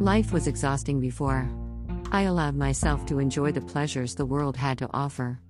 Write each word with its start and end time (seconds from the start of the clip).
Life 0.00 0.32
was 0.32 0.46
exhausting 0.46 1.00
before. 1.00 1.50
I 2.12 2.22
allowed 2.22 2.54
myself 2.54 3.04
to 3.06 3.18
enjoy 3.18 3.50
the 3.50 3.60
pleasures 3.60 4.14
the 4.14 4.24
world 4.24 4.56
had 4.56 4.78
to 4.78 4.88
offer. 4.94 5.40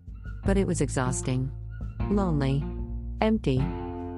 But 0.42 0.56
it 0.56 0.66
was 0.66 0.80
exhausting. 0.80 1.52
Lonely. 2.10 2.64
Empty. 3.20 3.60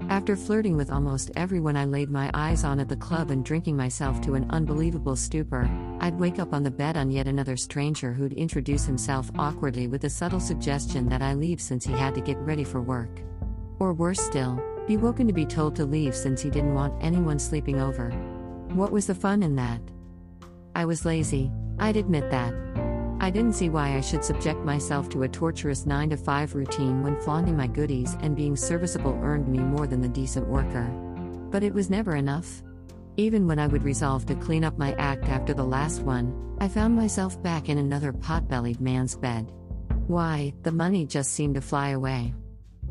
After 0.08 0.36
flirting 0.36 0.76
with 0.76 0.92
almost 0.92 1.32
everyone 1.34 1.76
I 1.76 1.84
laid 1.84 2.12
my 2.12 2.30
eyes 2.32 2.62
on 2.62 2.78
at 2.78 2.88
the 2.88 2.94
club 2.94 3.32
and 3.32 3.44
drinking 3.44 3.76
myself 3.76 4.20
to 4.20 4.36
an 4.36 4.46
unbelievable 4.50 5.16
stupor, 5.16 5.68
I'd 5.98 6.20
wake 6.20 6.38
up 6.38 6.54
on 6.54 6.62
the 6.62 6.70
bed 6.70 6.96
on 6.96 7.10
yet 7.10 7.26
another 7.26 7.56
stranger 7.56 8.12
who'd 8.12 8.34
introduce 8.34 8.84
himself 8.84 9.32
awkwardly 9.36 9.88
with 9.88 10.04
a 10.04 10.10
subtle 10.10 10.38
suggestion 10.38 11.08
that 11.08 11.22
I 11.22 11.34
leave 11.34 11.60
since 11.60 11.84
he 11.84 11.92
had 11.92 12.14
to 12.14 12.20
get 12.20 12.38
ready 12.38 12.62
for 12.62 12.80
work. 12.80 13.20
Or 13.80 13.92
worse 13.92 14.20
still, 14.20 14.62
be 14.86 14.96
woken 14.96 15.26
to 15.26 15.32
be 15.32 15.44
told 15.44 15.74
to 15.74 15.84
leave 15.84 16.14
since 16.14 16.40
he 16.40 16.50
didn't 16.50 16.74
want 16.74 16.94
anyone 17.02 17.40
sleeping 17.40 17.80
over. 17.80 18.10
What 18.74 18.92
was 18.92 19.08
the 19.08 19.14
fun 19.16 19.42
in 19.42 19.56
that? 19.56 19.80
I 20.74 20.84
was 20.84 21.04
lazy, 21.04 21.50
I'd 21.78 21.96
admit 21.96 22.30
that. 22.30 22.54
I 23.22 23.28
didn't 23.28 23.52
see 23.52 23.68
why 23.68 23.96
I 23.96 24.00
should 24.00 24.24
subject 24.24 24.64
myself 24.64 25.08
to 25.10 25.24
a 25.24 25.28
torturous 25.28 25.84
9 25.84 26.10
to 26.10 26.16
5 26.16 26.54
routine 26.54 27.02
when 27.02 27.20
flaunting 27.20 27.56
my 27.56 27.66
goodies 27.66 28.16
and 28.20 28.34
being 28.34 28.56
serviceable 28.56 29.18
earned 29.22 29.46
me 29.46 29.58
more 29.58 29.86
than 29.86 30.00
the 30.00 30.08
decent 30.08 30.46
worker. 30.46 30.84
But 31.50 31.62
it 31.62 31.74
was 31.74 31.90
never 31.90 32.16
enough. 32.16 32.62
Even 33.16 33.46
when 33.46 33.58
I 33.58 33.66
would 33.66 33.82
resolve 33.82 34.24
to 34.26 34.34
clean 34.34 34.64
up 34.64 34.78
my 34.78 34.94
act 34.94 35.28
after 35.28 35.52
the 35.52 35.64
last 35.64 36.00
one, 36.00 36.56
I 36.60 36.68
found 36.68 36.96
myself 36.96 37.42
back 37.42 37.68
in 37.68 37.76
another 37.76 38.12
pot 38.12 38.48
bellied 38.48 38.80
man's 38.80 39.16
bed. 39.16 39.52
Why, 40.06 40.54
the 40.62 40.72
money 40.72 41.04
just 41.04 41.32
seemed 41.32 41.56
to 41.56 41.60
fly 41.60 41.90
away. 41.90 42.32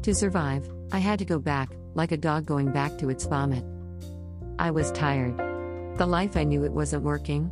To 0.04 0.14
survive, 0.14 0.70
I 0.92 1.00
had 1.00 1.20
to 1.20 1.26
go 1.26 1.40
back, 1.40 1.70
like 1.96 2.12
a 2.12 2.18
dog 2.18 2.46
going 2.46 2.72
back 2.72 2.98
to 3.00 3.10
its 3.10 3.26
vomit. 3.26 3.66
I 4.60 4.72
was 4.72 4.92
tired. 4.92 5.38
The 5.98 6.06
life 6.06 6.38
I 6.38 6.44
knew 6.44 6.64
it 6.64 6.72
wasn't 6.72 7.04
working. 7.04 7.52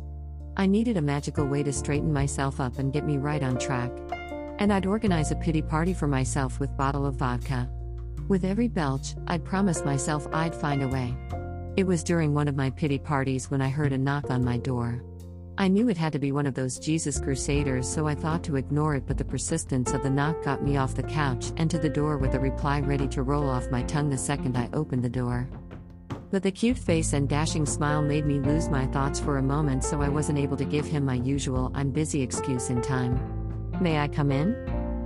I 0.60 0.66
needed 0.66 0.96
a 0.96 1.02
magical 1.02 1.46
way 1.46 1.62
to 1.62 1.72
straighten 1.72 2.12
myself 2.12 2.58
up 2.58 2.80
and 2.80 2.92
get 2.92 3.06
me 3.06 3.16
right 3.16 3.44
on 3.44 3.58
track. 3.58 3.92
And 4.58 4.72
I'd 4.72 4.86
organize 4.86 5.30
a 5.30 5.36
pity 5.36 5.62
party 5.62 5.94
for 5.94 6.08
myself 6.08 6.58
with 6.58 6.76
bottle 6.76 7.06
of 7.06 7.14
vodka. 7.14 7.70
With 8.26 8.44
every 8.44 8.66
belch, 8.66 9.14
I'd 9.28 9.44
promise 9.44 9.84
myself 9.84 10.26
I'd 10.32 10.56
find 10.56 10.82
a 10.82 10.88
way. 10.88 11.14
It 11.76 11.86
was 11.86 12.02
during 12.02 12.34
one 12.34 12.48
of 12.48 12.56
my 12.56 12.70
pity 12.70 12.98
parties 12.98 13.52
when 13.52 13.62
I 13.62 13.68
heard 13.68 13.92
a 13.92 13.98
knock 13.98 14.32
on 14.32 14.44
my 14.44 14.58
door. 14.58 15.00
I 15.58 15.68
knew 15.68 15.88
it 15.88 15.96
had 15.96 16.12
to 16.14 16.18
be 16.18 16.32
one 16.32 16.46
of 16.46 16.54
those 16.54 16.80
Jesus 16.80 17.20
Crusaders, 17.20 17.88
so 17.88 18.08
I 18.08 18.16
thought 18.16 18.42
to 18.44 18.56
ignore 18.56 18.96
it, 18.96 19.06
but 19.06 19.16
the 19.16 19.24
persistence 19.24 19.92
of 19.92 20.02
the 20.02 20.10
knock 20.10 20.42
got 20.42 20.64
me 20.64 20.76
off 20.76 20.96
the 20.96 21.04
couch 21.04 21.52
and 21.56 21.70
to 21.70 21.78
the 21.78 21.88
door 21.88 22.18
with 22.18 22.34
a 22.34 22.40
reply 22.40 22.80
ready 22.80 23.06
to 23.08 23.22
roll 23.22 23.48
off 23.48 23.70
my 23.70 23.84
tongue 23.84 24.10
the 24.10 24.18
second 24.18 24.56
I 24.56 24.68
opened 24.72 25.04
the 25.04 25.08
door. 25.08 25.48
But 26.30 26.42
the 26.42 26.50
cute 26.52 26.76
face 26.76 27.14
and 27.14 27.28
dashing 27.28 27.64
smile 27.64 28.02
made 28.02 28.26
me 28.26 28.38
lose 28.38 28.68
my 28.68 28.86
thoughts 28.86 29.18
for 29.18 29.38
a 29.38 29.42
moment, 29.42 29.82
so 29.82 30.02
I 30.02 30.10
wasn't 30.10 30.38
able 30.38 30.58
to 30.58 30.64
give 30.64 30.84
him 30.84 31.06
my 31.06 31.14
usual 31.14 31.72
I'm 31.74 31.90
busy 31.90 32.20
excuse 32.20 32.68
in 32.68 32.82
time. 32.82 33.18
May 33.80 33.98
I 33.98 34.08
come 34.08 34.30
in? 34.30 34.54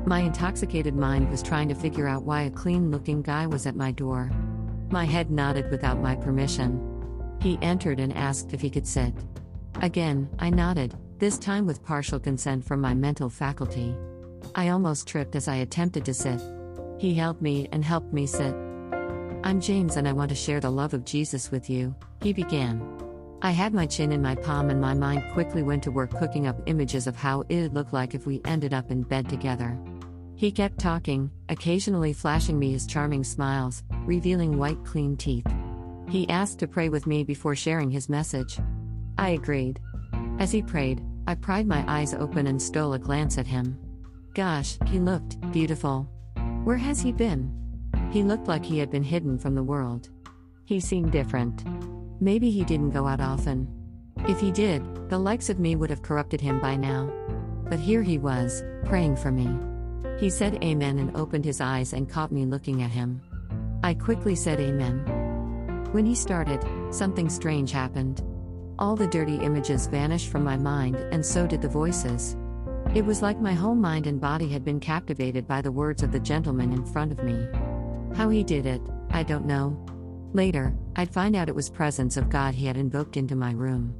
My 0.04 0.18
intoxicated 0.18 0.96
mind 0.96 1.30
was 1.30 1.42
trying 1.42 1.68
to 1.68 1.76
figure 1.76 2.08
out 2.08 2.24
why 2.24 2.42
a 2.42 2.50
clean 2.50 2.90
looking 2.90 3.22
guy 3.22 3.46
was 3.46 3.66
at 3.66 3.76
my 3.76 3.92
door. 3.92 4.32
My 4.90 5.04
head 5.04 5.30
nodded 5.30 5.70
without 5.70 6.00
my 6.00 6.16
permission. 6.16 7.36
He 7.40 7.58
entered 7.62 8.00
and 8.00 8.12
asked 8.16 8.52
if 8.52 8.60
he 8.60 8.70
could 8.70 8.86
sit. 8.86 9.14
Again, 9.80 10.28
I 10.40 10.50
nodded, 10.50 10.96
this 11.18 11.38
time 11.38 11.66
with 11.66 11.84
partial 11.84 12.18
consent 12.18 12.64
from 12.64 12.80
my 12.80 12.94
mental 12.94 13.30
faculty. 13.30 13.94
I 14.56 14.70
almost 14.70 15.06
tripped 15.06 15.36
as 15.36 15.46
I 15.46 15.56
attempted 15.56 16.04
to 16.04 16.14
sit. 16.14 16.40
He 16.98 17.14
helped 17.14 17.40
me 17.40 17.68
and 17.70 17.84
helped 17.84 18.12
me 18.12 18.26
sit. 18.26 18.54
I'm 19.44 19.60
James 19.60 19.96
and 19.96 20.06
I 20.06 20.12
want 20.12 20.28
to 20.28 20.36
share 20.36 20.60
the 20.60 20.70
love 20.70 20.94
of 20.94 21.04
Jesus 21.04 21.50
with 21.50 21.68
you, 21.68 21.96
he 22.20 22.32
began. 22.32 22.80
I 23.42 23.50
had 23.50 23.74
my 23.74 23.86
chin 23.86 24.12
in 24.12 24.22
my 24.22 24.36
palm 24.36 24.70
and 24.70 24.80
my 24.80 24.94
mind 24.94 25.32
quickly 25.32 25.64
went 25.64 25.82
to 25.82 25.90
work 25.90 26.16
cooking 26.16 26.46
up 26.46 26.62
images 26.66 27.08
of 27.08 27.16
how 27.16 27.42
it'd 27.48 27.74
look 27.74 27.92
like 27.92 28.14
if 28.14 28.24
we 28.24 28.40
ended 28.44 28.72
up 28.72 28.92
in 28.92 29.02
bed 29.02 29.28
together. 29.28 29.76
He 30.36 30.52
kept 30.52 30.78
talking, 30.78 31.28
occasionally 31.48 32.12
flashing 32.12 32.56
me 32.56 32.70
his 32.70 32.86
charming 32.86 33.24
smiles, 33.24 33.82
revealing 34.04 34.58
white, 34.58 34.84
clean 34.84 35.16
teeth. 35.16 35.46
He 36.08 36.28
asked 36.28 36.60
to 36.60 36.68
pray 36.68 36.88
with 36.88 37.08
me 37.08 37.24
before 37.24 37.56
sharing 37.56 37.90
his 37.90 38.08
message. 38.08 38.60
I 39.18 39.30
agreed. 39.30 39.80
As 40.38 40.52
he 40.52 40.62
prayed, 40.62 41.02
I 41.26 41.34
pried 41.34 41.66
my 41.66 41.84
eyes 41.88 42.14
open 42.14 42.46
and 42.46 42.62
stole 42.62 42.92
a 42.92 42.98
glance 42.98 43.38
at 43.38 43.48
him. 43.48 43.76
Gosh, 44.34 44.78
he 44.86 45.00
looked 45.00 45.40
beautiful. 45.50 46.08
Where 46.62 46.76
has 46.76 47.00
he 47.00 47.10
been? 47.10 47.61
He 48.12 48.22
looked 48.22 48.46
like 48.46 48.62
he 48.62 48.78
had 48.78 48.90
been 48.90 49.02
hidden 49.02 49.38
from 49.38 49.54
the 49.54 49.62
world. 49.62 50.10
He 50.66 50.80
seemed 50.80 51.12
different. 51.12 51.64
Maybe 52.20 52.50
he 52.50 52.62
didn't 52.62 52.90
go 52.90 53.06
out 53.06 53.22
often. 53.22 53.66
If 54.28 54.38
he 54.38 54.52
did, 54.52 55.08
the 55.08 55.18
likes 55.18 55.48
of 55.48 55.58
me 55.58 55.76
would 55.76 55.88
have 55.88 56.02
corrupted 56.02 56.38
him 56.38 56.60
by 56.60 56.76
now. 56.76 57.10
But 57.70 57.78
here 57.78 58.02
he 58.02 58.18
was, 58.18 58.62
praying 58.84 59.16
for 59.16 59.32
me. 59.32 59.48
He 60.20 60.28
said 60.28 60.62
amen 60.62 60.98
and 60.98 61.16
opened 61.16 61.46
his 61.46 61.62
eyes 61.62 61.94
and 61.94 62.06
caught 62.06 62.30
me 62.30 62.44
looking 62.44 62.82
at 62.82 62.90
him. 62.90 63.22
I 63.82 63.94
quickly 63.94 64.34
said 64.34 64.60
amen. 64.60 65.88
When 65.92 66.04
he 66.04 66.14
started, 66.14 66.62
something 66.90 67.30
strange 67.30 67.72
happened. 67.72 68.22
All 68.78 68.94
the 68.94 69.06
dirty 69.06 69.36
images 69.36 69.86
vanished 69.86 70.28
from 70.28 70.44
my 70.44 70.58
mind, 70.58 70.96
and 70.96 71.24
so 71.24 71.46
did 71.46 71.62
the 71.62 71.68
voices. 71.68 72.36
It 72.94 73.06
was 73.06 73.22
like 73.22 73.40
my 73.40 73.54
whole 73.54 73.74
mind 73.74 74.06
and 74.06 74.20
body 74.20 74.48
had 74.48 74.66
been 74.66 74.80
captivated 74.80 75.48
by 75.48 75.62
the 75.62 75.72
words 75.72 76.02
of 76.02 76.12
the 76.12 76.20
gentleman 76.20 76.74
in 76.74 76.84
front 76.84 77.10
of 77.10 77.24
me. 77.24 77.48
How 78.14 78.28
he 78.28 78.44
did 78.44 78.66
it, 78.66 78.82
I 79.10 79.22
don't 79.22 79.46
know. 79.46 79.78
Later, 80.32 80.74
I'd 80.96 81.12
find 81.12 81.34
out 81.34 81.48
it 81.48 81.54
was 81.54 81.70
presence 81.70 82.16
of 82.16 82.30
God 82.30 82.54
he 82.54 82.66
had 82.66 82.76
invoked 82.76 83.16
into 83.16 83.36
my 83.36 83.52
room. 83.52 83.94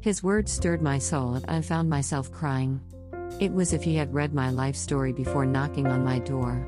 His 0.00 0.22
words 0.22 0.52
stirred 0.52 0.82
my 0.82 0.98
soul 0.98 1.34
and 1.34 1.50
I 1.50 1.60
found 1.60 1.90
myself 1.90 2.30
crying. 2.30 2.80
It 3.40 3.52
was 3.52 3.72
if 3.72 3.82
he 3.82 3.94
had 3.94 4.14
read 4.14 4.32
my 4.32 4.50
life 4.50 4.76
story 4.76 5.12
before 5.12 5.46
knocking 5.46 5.86
on 5.86 6.04
my 6.04 6.18
door. 6.20 6.66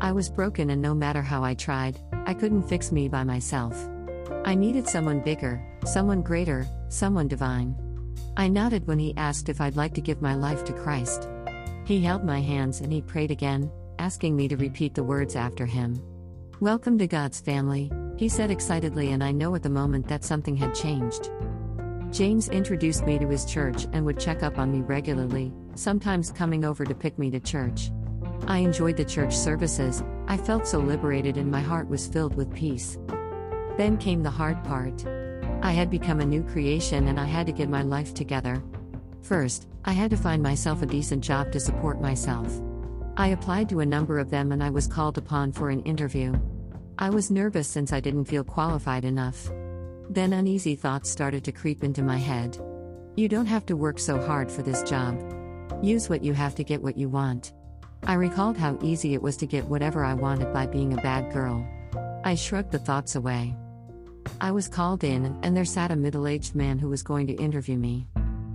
I 0.00 0.12
was 0.12 0.28
broken 0.28 0.70
and 0.70 0.82
no 0.82 0.94
matter 0.94 1.22
how 1.22 1.42
I 1.42 1.54
tried, 1.54 1.98
I 2.26 2.34
couldn't 2.34 2.68
fix 2.68 2.92
me 2.92 3.08
by 3.08 3.24
myself. 3.24 3.76
I 4.44 4.54
needed 4.54 4.86
someone 4.86 5.20
bigger, 5.20 5.64
someone 5.84 6.22
greater, 6.22 6.66
someone 6.88 7.28
divine. 7.28 7.74
I 8.36 8.48
nodded 8.48 8.86
when 8.86 8.98
he 8.98 9.16
asked 9.16 9.48
if 9.48 9.60
I'd 9.60 9.76
like 9.76 9.94
to 9.94 10.00
give 10.00 10.20
my 10.20 10.34
life 10.34 10.64
to 10.64 10.72
Christ. 10.72 11.28
He 11.84 12.00
held 12.00 12.24
my 12.24 12.40
hands 12.40 12.80
and 12.80 12.92
he 12.92 13.00
prayed 13.00 13.30
again, 13.30 13.70
asking 14.04 14.36
me 14.36 14.46
to 14.46 14.56
repeat 14.58 14.94
the 14.94 15.02
words 15.02 15.34
after 15.34 15.64
him. 15.64 15.98
Welcome 16.60 16.98
to 16.98 17.06
God's 17.06 17.40
family, 17.40 17.90
he 18.18 18.28
said 18.28 18.50
excitedly, 18.50 19.12
and 19.12 19.24
I 19.24 19.32
know 19.32 19.54
at 19.54 19.62
the 19.62 19.70
moment 19.70 20.08
that 20.08 20.24
something 20.24 20.54
had 20.54 20.74
changed. 20.74 21.30
James 22.10 22.50
introduced 22.50 23.06
me 23.06 23.18
to 23.18 23.26
his 23.26 23.46
church 23.46 23.86
and 23.94 24.04
would 24.04 24.20
check 24.20 24.42
up 24.42 24.58
on 24.58 24.70
me 24.70 24.82
regularly, 24.82 25.54
sometimes 25.74 26.30
coming 26.30 26.66
over 26.66 26.84
to 26.84 26.94
pick 26.94 27.18
me 27.18 27.30
to 27.30 27.40
church. 27.40 27.90
I 28.46 28.58
enjoyed 28.58 28.98
the 28.98 29.06
church 29.06 29.34
services, 29.34 30.04
I 30.28 30.36
felt 30.36 30.66
so 30.66 30.80
liberated 30.80 31.38
and 31.38 31.50
my 31.50 31.62
heart 31.62 31.88
was 31.88 32.06
filled 32.06 32.36
with 32.36 32.54
peace. 32.54 32.98
Then 33.78 33.96
came 33.96 34.22
the 34.22 34.28
hard 34.28 34.62
part. 34.64 35.06
I 35.62 35.72
had 35.72 35.88
become 35.88 36.20
a 36.20 36.26
new 36.26 36.42
creation 36.42 37.08
and 37.08 37.18
I 37.18 37.24
had 37.24 37.46
to 37.46 37.52
get 37.52 37.70
my 37.70 37.80
life 37.80 38.12
together. 38.12 38.62
First, 39.22 39.66
I 39.86 39.94
had 39.94 40.10
to 40.10 40.18
find 40.18 40.42
myself 40.42 40.82
a 40.82 40.86
decent 40.86 41.24
job 41.24 41.52
to 41.52 41.58
support 41.58 42.02
myself. 42.02 42.60
I 43.16 43.28
applied 43.28 43.68
to 43.68 43.78
a 43.78 43.86
number 43.86 44.18
of 44.18 44.30
them 44.30 44.50
and 44.50 44.62
I 44.62 44.70
was 44.70 44.88
called 44.88 45.18
upon 45.18 45.52
for 45.52 45.70
an 45.70 45.82
interview. 45.84 46.34
I 46.98 47.10
was 47.10 47.30
nervous 47.30 47.68
since 47.68 47.92
I 47.92 48.00
didn't 48.00 48.24
feel 48.24 48.42
qualified 48.42 49.04
enough. 49.04 49.50
Then 50.10 50.32
uneasy 50.32 50.74
thoughts 50.74 51.10
started 51.10 51.44
to 51.44 51.52
creep 51.52 51.84
into 51.84 52.02
my 52.02 52.16
head. 52.16 52.58
You 53.14 53.28
don't 53.28 53.46
have 53.46 53.64
to 53.66 53.76
work 53.76 54.00
so 54.00 54.20
hard 54.20 54.50
for 54.50 54.62
this 54.62 54.82
job. 54.82 55.16
Use 55.80 56.08
what 56.08 56.24
you 56.24 56.32
have 56.32 56.56
to 56.56 56.64
get 56.64 56.82
what 56.82 56.96
you 56.96 57.08
want. 57.08 57.52
I 58.02 58.14
recalled 58.14 58.56
how 58.56 58.78
easy 58.82 59.14
it 59.14 59.22
was 59.22 59.36
to 59.38 59.46
get 59.46 59.64
whatever 59.64 60.04
I 60.04 60.14
wanted 60.14 60.52
by 60.52 60.66
being 60.66 60.92
a 60.92 61.02
bad 61.02 61.32
girl. 61.32 61.64
I 62.24 62.34
shrugged 62.34 62.72
the 62.72 62.80
thoughts 62.80 63.14
away. 63.14 63.54
I 64.40 64.50
was 64.50 64.66
called 64.66 65.04
in, 65.04 65.38
and 65.44 65.56
there 65.56 65.64
sat 65.64 65.92
a 65.92 65.96
middle 65.96 66.26
aged 66.26 66.56
man 66.56 66.80
who 66.80 66.88
was 66.88 67.04
going 67.04 67.28
to 67.28 67.34
interview 67.34 67.76
me. 67.76 68.08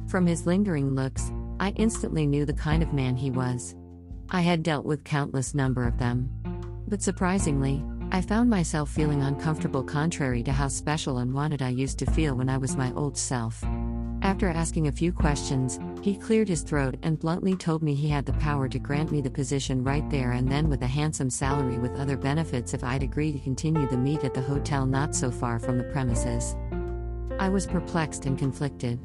From 0.07 0.27
his 0.27 0.45
lingering 0.45 0.95
looks, 0.95 1.31
I 1.61 1.69
instantly 1.77 2.27
knew 2.27 2.45
the 2.45 2.53
kind 2.53 2.83
of 2.83 2.93
man 2.93 3.15
he 3.15 3.31
was. 3.31 3.75
I 4.31 4.41
had 4.41 4.61
dealt 4.61 4.85
with 4.85 5.03
countless 5.03 5.55
number 5.55 5.87
of 5.87 5.97
them. 5.97 6.29
But 6.87 7.01
surprisingly, 7.01 7.83
I 8.11 8.21
found 8.21 8.49
myself 8.49 8.89
feeling 8.89 9.23
uncomfortable 9.23 9.83
contrary 9.83 10.43
to 10.43 10.51
how 10.51 10.67
special 10.67 11.17
and 11.17 11.33
wanted 11.33 11.61
I 11.61 11.69
used 11.69 11.97
to 11.99 12.11
feel 12.11 12.35
when 12.35 12.49
I 12.49 12.57
was 12.57 12.75
my 12.75 12.91
old 12.93 13.17
self. 13.17 13.63
After 14.21 14.47
asking 14.49 14.87
a 14.87 14.91
few 14.91 15.11
questions, 15.11 15.79
he 16.01 16.15
cleared 16.15 16.49
his 16.49 16.61
throat 16.61 16.97
and 17.01 17.19
bluntly 17.19 17.55
told 17.55 17.81
me 17.81 17.95
he 17.95 18.09
had 18.09 18.25
the 18.25 18.33
power 18.33 18.67
to 18.67 18.77
grant 18.77 19.11
me 19.11 19.21
the 19.21 19.31
position 19.31 19.83
right 19.83 20.07
there 20.09 20.33
and 20.33 20.47
then 20.47 20.69
with 20.69 20.83
a 20.83 20.87
handsome 20.87 21.29
salary 21.29 21.79
with 21.79 21.97
other 21.97 22.17
benefits 22.17 22.73
if 22.73 22.83
I'd 22.83 23.03
agree 23.03 23.31
to 23.31 23.39
continue 23.39 23.87
the 23.87 23.97
meet 23.97 24.23
at 24.23 24.33
the 24.33 24.41
hotel 24.41 24.85
not 24.85 25.15
so 25.15 25.31
far 25.31 25.57
from 25.57 25.77
the 25.77 25.85
premises. 25.85 26.55
I 27.39 27.49
was 27.49 27.65
perplexed 27.65 28.25
and 28.25 28.37
conflicted. 28.37 28.99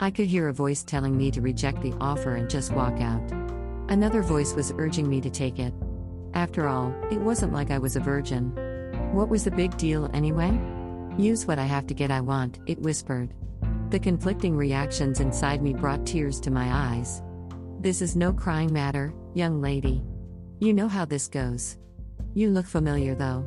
I 0.00 0.10
could 0.10 0.26
hear 0.26 0.48
a 0.48 0.52
voice 0.52 0.82
telling 0.82 1.16
me 1.16 1.30
to 1.32 1.40
reject 1.40 1.82
the 1.82 1.94
offer 2.00 2.34
and 2.34 2.50
just 2.50 2.72
walk 2.72 3.00
out. 3.00 3.45
Another 3.88 4.22
voice 4.22 4.54
was 4.54 4.72
urging 4.78 5.08
me 5.08 5.20
to 5.20 5.30
take 5.30 5.58
it. 5.58 5.72
After 6.34 6.66
all, 6.66 6.92
it 7.10 7.20
wasn't 7.20 7.52
like 7.52 7.70
I 7.70 7.78
was 7.78 7.94
a 7.94 8.00
virgin. 8.00 8.50
What 9.12 9.28
was 9.28 9.44
the 9.44 9.50
big 9.50 9.76
deal 9.76 10.10
anyway? 10.12 10.58
Use 11.16 11.46
what 11.46 11.58
I 11.58 11.64
have 11.64 11.86
to 11.86 11.94
get 11.94 12.10
I 12.10 12.20
want, 12.20 12.58
it 12.66 12.82
whispered. 12.82 13.32
The 13.90 14.00
conflicting 14.00 14.56
reactions 14.56 15.20
inside 15.20 15.62
me 15.62 15.72
brought 15.72 16.04
tears 16.04 16.40
to 16.40 16.50
my 16.50 16.94
eyes. 16.96 17.22
This 17.78 18.02
is 18.02 18.16
no 18.16 18.32
crying 18.32 18.72
matter, 18.72 19.14
young 19.34 19.60
lady. 19.60 20.02
You 20.58 20.74
know 20.74 20.88
how 20.88 21.04
this 21.04 21.28
goes. 21.28 21.78
You 22.34 22.50
look 22.50 22.66
familiar 22.66 23.14
though. 23.14 23.46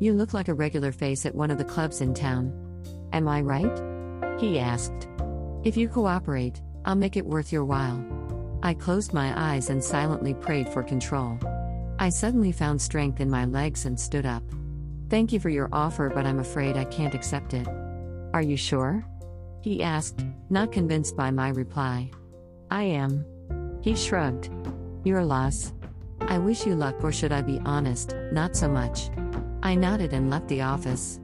You 0.00 0.14
look 0.14 0.32
like 0.32 0.48
a 0.48 0.54
regular 0.54 0.92
face 0.92 1.26
at 1.26 1.34
one 1.34 1.50
of 1.50 1.58
the 1.58 1.64
clubs 1.64 2.00
in 2.00 2.14
town. 2.14 2.52
Am 3.12 3.28
I 3.28 3.42
right? 3.42 4.40
He 4.40 4.58
asked. 4.58 5.08
If 5.62 5.76
you 5.76 5.88
cooperate, 5.88 6.62
I'll 6.84 6.96
make 6.96 7.16
it 7.16 7.26
worth 7.26 7.52
your 7.52 7.64
while. 7.64 8.04
I 8.64 8.72
closed 8.72 9.12
my 9.12 9.34
eyes 9.36 9.68
and 9.68 9.84
silently 9.84 10.32
prayed 10.32 10.70
for 10.70 10.82
control. 10.82 11.38
I 11.98 12.08
suddenly 12.08 12.50
found 12.50 12.80
strength 12.80 13.20
in 13.20 13.28
my 13.28 13.44
legs 13.44 13.84
and 13.84 14.00
stood 14.00 14.24
up. 14.24 14.42
Thank 15.10 15.34
you 15.34 15.38
for 15.38 15.50
your 15.50 15.68
offer, 15.70 16.08
but 16.08 16.24
I'm 16.24 16.38
afraid 16.38 16.78
I 16.78 16.86
can't 16.86 17.14
accept 17.14 17.52
it. 17.52 17.68
Are 18.32 18.40
you 18.40 18.56
sure? 18.56 19.04
He 19.60 19.82
asked, 19.82 20.24
not 20.48 20.72
convinced 20.72 21.14
by 21.14 21.30
my 21.30 21.50
reply. 21.50 22.10
I 22.70 22.84
am. 22.84 23.26
He 23.82 23.94
shrugged. 23.94 24.48
Your 25.04 25.22
loss. 25.22 25.74
I 26.22 26.38
wish 26.38 26.64
you 26.64 26.74
luck, 26.74 27.04
or 27.04 27.12
should 27.12 27.32
I 27.32 27.42
be 27.42 27.60
honest, 27.66 28.16
not 28.32 28.56
so 28.56 28.66
much. 28.66 29.10
I 29.62 29.74
nodded 29.74 30.14
and 30.14 30.30
left 30.30 30.48
the 30.48 30.62
office. 30.62 31.20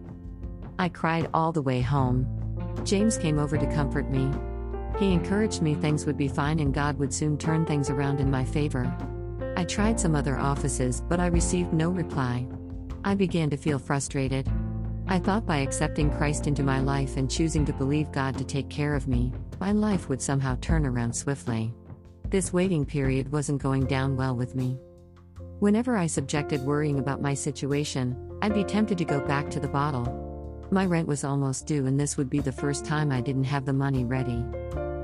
I 0.79 0.91
cried 0.91 1.31
all 1.33 1.53
the 1.53 1.63
way 1.63 1.81
home. 1.81 2.27
James 2.85 3.17
came 3.17 3.39
over 3.39 3.57
to 3.57 3.75
comfort 3.75 4.11
me. 4.11 4.31
He 4.99 5.13
encouraged 5.13 5.63
me 5.63 5.75
things 5.75 6.05
would 6.07 6.17
be 6.17 6.29
fine 6.29 6.61
and 6.61 6.75
God 6.75 6.99
would 6.99 7.13
soon 7.13 7.39
turn 7.39 7.65
things 7.65 7.91
around 7.91 8.21
in 8.21 8.31
my 8.31 8.45
favor. 8.45 8.93
I 9.57 9.65
tried 9.65 9.99
some 9.99 10.15
other 10.15 10.39
offices, 10.39 11.03
but 11.09 11.21
I 11.21 11.27
received 11.27 11.73
no 11.73 11.91
reply. 11.91 12.47
I 13.05 13.15
began 13.15 13.51
to 13.51 13.57
feel 13.57 13.79
frustrated. 13.79 14.51
I 15.09 15.19
thought 15.19 15.47
by 15.47 15.59
accepting 15.59 16.11
Christ 16.11 16.47
into 16.47 16.63
my 16.63 16.81
life 16.81 17.17
and 17.17 17.31
choosing 17.31 17.65
to 17.67 17.73
believe 17.73 18.13
God 18.13 18.39
to 18.39 18.45
take 18.45 18.69
care 18.69 18.95
of 18.95 19.09
me, 19.09 19.33
my 19.59 19.73
life 19.73 20.09
would 20.09 20.23
somehow 20.23 20.57
turn 20.61 20.87
around 20.87 21.15
swiftly. 21.15 21.75
This 22.29 22.53
waiting 22.53 22.87
period 22.87 23.33
wasn't 23.33 23.61
going 23.61 23.87
down 23.87 24.17
well 24.17 24.37
with 24.37 24.55
me. 24.55 24.79
Whenever 25.59 25.97
I 25.97 26.07
subjected 26.07 26.61
worrying 26.61 26.99
about 26.99 27.21
my 27.21 27.35
situation, 27.35 28.17
I'd 28.41 28.55
be 28.55 28.65
tempted 28.65 28.99
to 28.99 29.05
go 29.05 29.21
back 29.21 29.51
to 29.51 29.61
the 29.61 29.69
bottle. 29.69 30.67
My 30.71 30.87
rent 30.87 31.09
was 31.09 31.25
almost 31.25 31.67
due, 31.67 31.87
and 31.87 31.99
this 31.99 32.17
would 32.17 32.31
be 32.31 32.41
the 32.41 32.53
first 32.53 32.85
time 32.85 33.11
I 33.11 33.21
didn't 33.21 33.45
have 33.45 33.65
the 33.65 33.73
money 33.73 34.05
ready. 34.05 34.45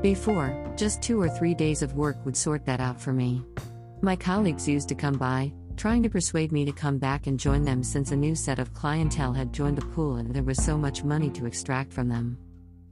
Before, 0.07 0.55
just 0.77 1.03
two 1.03 1.21
or 1.21 1.29
three 1.29 1.53
days 1.53 1.83
of 1.83 1.97
work 1.97 2.17
would 2.25 2.37
sort 2.37 2.65
that 2.65 2.79
out 2.79 3.01
for 3.01 3.13
me. 3.13 3.45
My 4.03 4.15
colleagues 4.15 4.69
used 4.69 4.89
to 4.91 4.95
come 4.95 5.19
by, 5.19 5.53
trying 5.77 6.01
to 6.05 6.09
persuade 6.09 6.53
me 6.53 6.65
to 6.65 6.71
come 6.71 6.97
back 6.97 7.27
and 7.27 7.41
join 7.41 7.65
them 7.65 7.83
since 7.83 8.13
a 8.13 8.17
new 8.17 8.37
set 8.37 8.61
of 8.61 8.73
clientele 8.73 9.33
had 9.33 9.53
joined 9.53 9.79
the 9.79 9.87
pool 9.87 10.19
and 10.19 10.33
there 10.33 10.45
was 10.45 10.63
so 10.63 10.79
much 10.79 11.03
money 11.03 11.29
to 11.31 11.45
extract 11.45 11.93
from 11.93 12.09
them. 12.09 12.39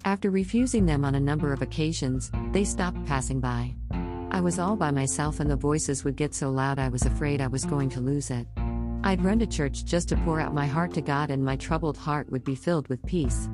After 0.04 0.32
refusing 0.32 0.86
them 0.86 1.04
on 1.04 1.14
a 1.14 1.20
number 1.20 1.52
of 1.52 1.62
occasions, 1.62 2.32
they 2.50 2.64
stopped 2.64 3.06
passing 3.06 3.38
by. 3.38 3.76
I 4.32 4.40
was 4.40 4.58
all 4.58 4.74
by 4.74 4.90
myself 4.90 5.38
and 5.38 5.48
the 5.48 5.54
voices 5.54 6.02
would 6.02 6.16
get 6.16 6.34
so 6.34 6.50
loud 6.50 6.80
I 6.80 6.88
was 6.88 7.06
afraid 7.06 7.40
I 7.40 7.46
was 7.46 7.64
going 7.64 7.90
to 7.90 8.00
lose 8.00 8.32
it. 8.32 8.48
I'd 9.04 9.22
run 9.22 9.38
to 9.38 9.46
church 9.46 9.84
just 9.84 10.08
to 10.08 10.16
pour 10.24 10.40
out 10.40 10.52
my 10.52 10.66
heart 10.66 10.92
to 10.94 11.00
God 11.00 11.30
and 11.30 11.44
my 11.44 11.54
troubled 11.54 11.96
heart 11.96 12.32
would 12.32 12.42
be 12.42 12.56
filled 12.56 12.88
with 12.88 13.06
peace. 13.06 13.48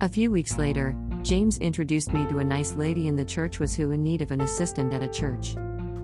A 0.00 0.08
few 0.08 0.30
weeks 0.30 0.58
later, 0.58 0.94
James 1.24 1.56
introduced 1.56 2.12
me 2.12 2.26
to 2.26 2.40
a 2.40 2.44
nice 2.44 2.74
lady 2.74 3.08
in 3.08 3.16
the 3.16 3.24
church 3.24 3.58
was 3.58 3.74
who 3.74 3.92
in 3.92 4.02
need 4.02 4.20
of 4.20 4.30
an 4.30 4.42
assistant 4.42 4.92
at 4.92 5.02
a 5.02 5.08
church. 5.08 5.56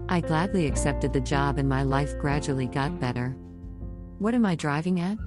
I 0.08 0.22
gladly 0.22 0.66
accepted 0.66 1.12
the 1.12 1.20
job 1.20 1.58
and 1.58 1.68
my 1.68 1.82
life 1.82 2.16
gradually 2.18 2.66
got 2.66 2.98
better. 2.98 3.36
What 4.18 4.34
am 4.34 4.46
I 4.46 4.54
driving 4.54 4.98
at? 4.98 5.18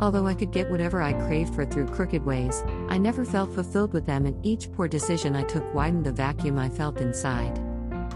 Although 0.00 0.26
I 0.26 0.32
could 0.32 0.52
get 0.52 0.70
whatever 0.70 1.02
I 1.02 1.12
craved 1.12 1.54
for 1.54 1.66
through 1.66 1.88
crooked 1.88 2.24
ways, 2.24 2.64
I 2.88 2.96
never 2.96 3.26
felt 3.26 3.52
fulfilled 3.52 3.92
with 3.92 4.06
them, 4.06 4.24
and 4.24 4.44
each 4.44 4.72
poor 4.72 4.88
decision 4.88 5.36
I 5.36 5.42
took 5.42 5.74
widened 5.74 6.06
the 6.06 6.12
vacuum 6.12 6.58
I 6.58 6.70
felt 6.70 7.02
inside. 7.02 7.60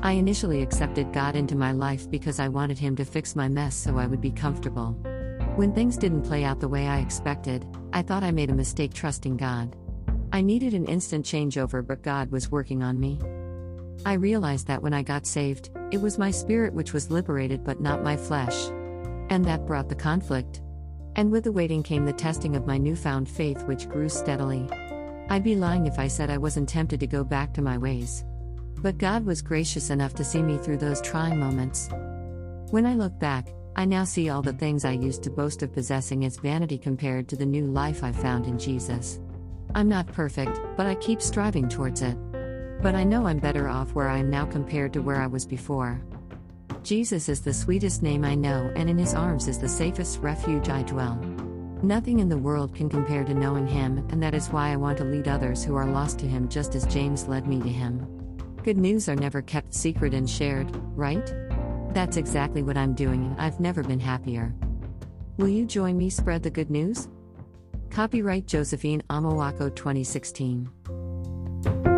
I 0.02 0.12
initially 0.12 0.62
accepted 0.62 1.12
God 1.12 1.36
into 1.36 1.54
my 1.54 1.72
life 1.72 2.10
because 2.10 2.40
I 2.40 2.48
wanted 2.48 2.78
Him 2.78 2.96
to 2.96 3.04
fix 3.04 3.36
my 3.36 3.48
mess 3.48 3.74
so 3.74 3.98
I 3.98 4.06
would 4.06 4.22
be 4.22 4.30
comfortable. 4.30 4.92
When 5.56 5.74
things 5.74 5.98
didn't 5.98 6.22
play 6.22 6.44
out 6.44 6.60
the 6.60 6.68
way 6.68 6.86
I 6.86 7.00
expected, 7.00 7.66
I 7.92 8.00
thought 8.00 8.22
I 8.22 8.30
made 8.30 8.48
a 8.48 8.54
mistake 8.54 8.94
trusting 8.94 9.36
God. 9.36 9.76
I 10.32 10.42
needed 10.42 10.74
an 10.74 10.86
instant 10.86 11.24
changeover, 11.24 11.84
but 11.84 12.02
God 12.02 12.30
was 12.30 12.50
working 12.50 12.82
on 12.82 13.00
me. 13.00 13.18
I 14.06 14.14
realized 14.14 14.68
that 14.68 14.82
when 14.82 14.94
I 14.94 15.02
got 15.02 15.26
saved, 15.26 15.70
it 15.90 16.00
was 16.00 16.18
my 16.18 16.30
spirit 16.30 16.72
which 16.72 16.92
was 16.92 17.10
liberated, 17.10 17.64
but 17.64 17.80
not 17.80 18.04
my 18.04 18.16
flesh. 18.16 18.68
And 19.28 19.44
that 19.44 19.66
brought 19.66 19.88
the 19.88 19.94
conflict. 19.94 20.62
And 21.16 21.32
with 21.32 21.44
the 21.44 21.52
waiting 21.52 21.82
came 21.82 22.04
the 22.04 22.12
testing 22.12 22.54
of 22.54 22.66
my 22.66 22.78
newfound 22.78 23.28
faith, 23.28 23.62
which 23.64 23.88
grew 23.88 24.08
steadily. 24.08 24.68
I'd 25.28 25.44
be 25.44 25.56
lying 25.56 25.86
if 25.86 25.98
I 25.98 26.06
said 26.06 26.30
I 26.30 26.38
wasn't 26.38 26.68
tempted 26.68 27.00
to 27.00 27.06
go 27.06 27.24
back 27.24 27.52
to 27.54 27.62
my 27.62 27.76
ways. 27.76 28.24
But 28.82 28.98
God 28.98 29.26
was 29.26 29.42
gracious 29.42 29.90
enough 29.90 30.14
to 30.14 30.24
see 30.24 30.42
me 30.42 30.58
through 30.58 30.78
those 30.78 31.00
trying 31.00 31.38
moments. 31.38 31.88
When 32.70 32.86
I 32.86 32.94
look 32.94 33.18
back, 33.18 33.48
I 33.76 33.84
now 33.84 34.04
see 34.04 34.30
all 34.30 34.42
the 34.42 34.52
things 34.52 34.84
I 34.84 34.92
used 34.92 35.22
to 35.24 35.30
boast 35.30 35.62
of 35.62 35.72
possessing 35.72 36.24
as 36.24 36.36
vanity 36.36 36.78
compared 36.78 37.28
to 37.28 37.36
the 37.36 37.46
new 37.46 37.66
life 37.66 38.04
I 38.04 38.12
found 38.12 38.46
in 38.46 38.58
Jesus. 38.58 39.20
I'm 39.74 39.88
not 39.88 40.06
perfect, 40.08 40.60
but 40.76 40.86
I 40.86 40.94
keep 40.96 41.22
striving 41.22 41.68
towards 41.68 42.02
it. 42.02 42.16
But 42.82 42.94
I 42.94 43.04
know 43.04 43.26
I'm 43.26 43.38
better 43.38 43.68
off 43.68 43.94
where 43.94 44.08
I 44.08 44.18
am 44.18 44.30
now 44.30 44.46
compared 44.46 44.92
to 44.94 45.02
where 45.02 45.20
I 45.20 45.26
was 45.26 45.46
before. 45.46 46.00
Jesus 46.82 47.28
is 47.28 47.40
the 47.40 47.52
sweetest 47.52 48.02
name 48.02 48.24
I 48.24 48.34
know, 48.34 48.72
and 48.74 48.88
in 48.88 48.98
his 48.98 49.14
arms 49.14 49.48
is 49.48 49.58
the 49.58 49.68
safest 49.68 50.20
refuge 50.20 50.68
I 50.68 50.82
dwell. 50.82 51.16
Nothing 51.82 52.18
in 52.18 52.28
the 52.28 52.38
world 52.38 52.74
can 52.74 52.88
compare 52.88 53.22
to 53.22 53.34
knowing 53.34 53.66
him, 53.66 54.06
and 54.10 54.22
that 54.22 54.34
is 54.34 54.48
why 54.48 54.70
I 54.70 54.76
want 54.76 54.98
to 54.98 55.04
lead 55.04 55.28
others 55.28 55.62
who 55.62 55.76
are 55.76 55.86
lost 55.86 56.18
to 56.20 56.26
him 56.26 56.48
just 56.48 56.74
as 56.74 56.86
James 56.86 57.28
led 57.28 57.46
me 57.46 57.60
to 57.60 57.68
him. 57.68 58.06
Good 58.64 58.78
news 58.78 59.08
are 59.08 59.16
never 59.16 59.40
kept 59.40 59.72
secret 59.72 60.14
and 60.14 60.28
shared, 60.28 60.68
right? 60.96 61.32
That's 61.94 62.16
exactly 62.16 62.62
what 62.62 62.76
I'm 62.76 62.94
doing, 62.94 63.24
and 63.24 63.40
I've 63.40 63.60
never 63.60 63.82
been 63.82 64.00
happier. 64.00 64.54
Will 65.36 65.48
you 65.48 65.64
join 65.64 65.96
me 65.96 66.10
spread 66.10 66.42
the 66.42 66.50
good 66.50 66.70
news? 66.70 67.08
Copyright 67.90 68.46
Josephine 68.46 69.02
Amawako 69.10 69.74
2016. 69.74 71.89